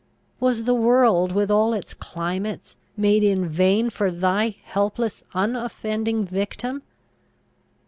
Was 0.39 0.63
the 0.63 0.73
world, 0.73 1.31
with 1.31 1.51
all 1.51 1.73
its 1.75 1.93
climates, 1.93 2.75
made 2.97 3.23
in 3.23 3.47
vain 3.47 3.91
for 3.91 4.09
thy 4.09 4.55
helpless 4.63 5.21
unoffending 5.35 6.25
victim? 6.25 6.81